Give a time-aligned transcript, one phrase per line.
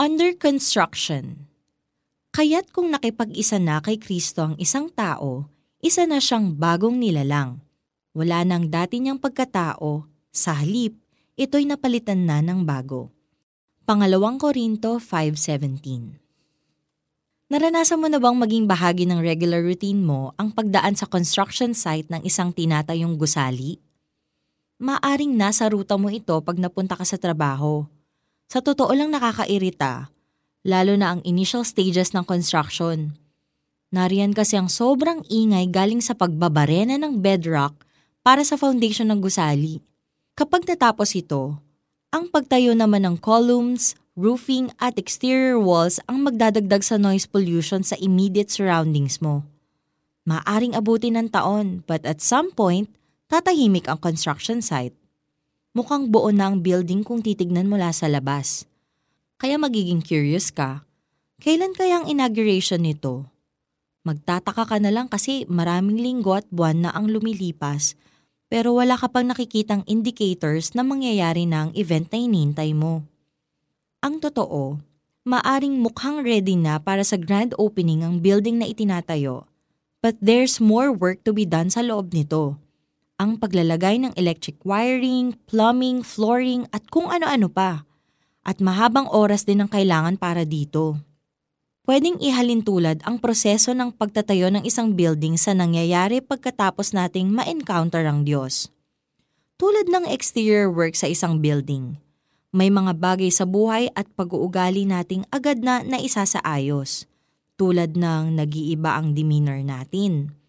[0.00, 1.44] Under construction.
[2.32, 5.44] Kaya't kung nakipag-isa na kay Kristo ang isang tao,
[5.84, 7.60] isa na siyang bagong nilalang.
[8.16, 10.96] Wala nang dati niyang pagkatao, sa halip,
[11.36, 13.12] ito'y napalitan na ng bago.
[13.84, 20.96] Pangalawang Korinto 5.17 Naranasan mo na bang maging bahagi ng regular routine mo ang pagdaan
[20.96, 23.76] sa construction site ng isang tinatayong gusali?
[24.80, 27.84] Maaring nasa ruta mo ito pag napunta ka sa trabaho
[28.50, 30.10] sa totoo lang nakakairita,
[30.66, 33.14] lalo na ang initial stages ng construction.
[33.94, 37.86] Nariyan kasi ang sobrang ingay galing sa pagbabarena ng bedrock
[38.26, 39.78] para sa foundation ng gusali.
[40.34, 41.62] Kapag natapos ito,
[42.10, 47.94] ang pagtayo naman ng columns, roofing at exterior walls ang magdadagdag sa noise pollution sa
[48.02, 49.46] immediate surroundings mo.
[50.26, 52.90] Maaring abutin ng taon but at some point,
[53.30, 54.99] tatahimik ang construction site.
[55.70, 58.66] Mukhang buo na ang building kung titignan mula sa labas.
[59.38, 60.82] Kaya magiging curious ka,
[61.38, 63.30] kailan kaya ang inauguration nito?
[64.02, 67.94] Magtataka ka na lang kasi maraming linggo at buwan na ang lumilipas
[68.50, 73.06] pero wala ka pang nakikitang indicators na mangyayari na ang event na inintay mo.
[74.02, 74.82] Ang totoo,
[75.22, 79.46] maaring mukhang ready na para sa grand opening ang building na itinatayo
[80.00, 82.56] but there's more work to be done sa loob nito
[83.20, 87.84] ang paglalagay ng electric wiring, plumbing, flooring at kung ano-ano pa.
[88.40, 90.96] At mahabang oras din ang kailangan para dito.
[91.84, 98.08] Pwedeng ihalin tulad ang proseso ng pagtatayo ng isang building sa nangyayari pagkatapos nating ma-encounter
[98.08, 98.72] ang Diyos.
[99.60, 102.00] Tulad ng exterior work sa isang building,
[102.56, 107.04] may mga bagay sa buhay at pag-uugali nating agad na naisasaayos,
[107.60, 110.39] tulad ng nag-iiba ang demeanor natin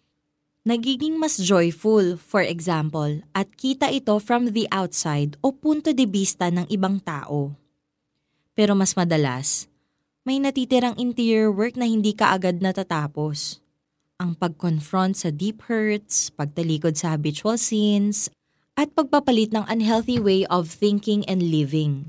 [0.62, 6.54] nagiging mas joyful, for example, at kita ito from the outside o punto de vista
[6.54, 7.58] ng ibang tao.
[8.54, 9.66] Pero mas madalas,
[10.22, 13.58] may natitirang interior work na hindi ka agad natatapos.
[14.22, 18.30] Ang pag-confront sa deep hurts, pagtalikod sa habitual sins,
[18.78, 22.06] at pagpapalit ng unhealthy way of thinking and living.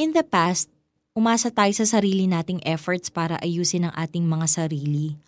[0.00, 0.72] In the past,
[1.12, 5.20] umasa tayo sa sarili nating efforts para ayusin ang ating mga sarili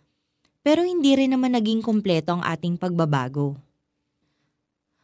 [0.62, 3.58] pero hindi rin naman naging kompleto ang ating pagbabago.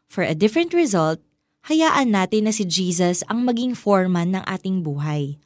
[0.08, 1.20] For a different result,
[1.66, 5.36] hayaan natin na si Jesus ang maging foreman ng ating buhay.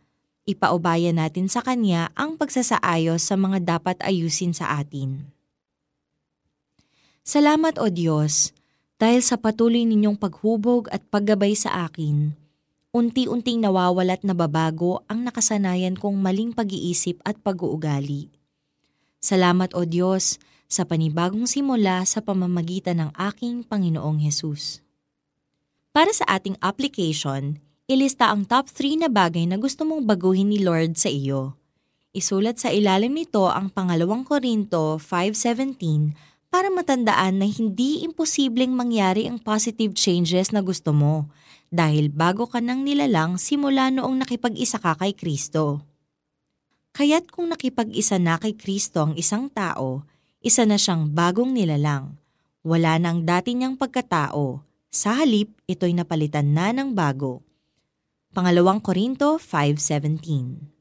[0.46, 5.32] Ipaubaya natin sa Kanya ang pagsasaayos sa mga dapat ayusin sa atin.
[7.22, 8.50] Salamat o Diyos,
[8.98, 12.34] dahil sa patuloy ninyong paghubog at paggabay sa akin,
[12.90, 18.41] unti-unting nawawalat na babago ang nakasanayan kong maling pag-iisip at pag-uugali.
[19.22, 24.82] Salamat o Diyos sa panibagong simula sa pamamagitan ng aking Panginoong Hesus.
[25.94, 30.58] Para sa ating application, ilista ang top 3 na bagay na gusto mong baguhin ni
[30.58, 31.54] Lord sa iyo.
[32.10, 39.38] Isulat sa ilalim nito ang pangalawang Korinto 5.17 para matandaan na hindi imposibleng mangyari ang
[39.38, 41.30] positive changes na gusto mo
[41.70, 45.91] dahil bago ka nang nilalang simula noong nakipag-isa ka kay Kristo.
[46.92, 50.04] Kaya't kung nakipag-isa na kay Kristo ang isang tao,
[50.44, 52.16] isa na siyang bagong nilalang.
[52.60, 54.60] Wala nang dati niyang pagkatao.
[54.92, 57.41] Sa halip, ito'y napalitan na ng bago.
[58.36, 60.71] Pangalawang Korinto 5.17